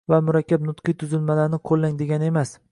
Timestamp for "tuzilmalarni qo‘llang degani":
1.03-2.31